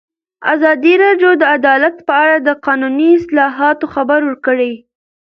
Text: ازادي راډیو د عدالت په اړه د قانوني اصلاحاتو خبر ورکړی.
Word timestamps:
ازادي 0.53 0.93
راډیو 1.03 1.31
د 1.37 1.43
عدالت 1.57 1.95
په 2.07 2.13
اړه 2.23 2.35
د 2.47 2.49
قانوني 2.65 3.09
اصلاحاتو 3.19 3.85
خبر 3.95 4.19
ورکړی. 4.25 4.73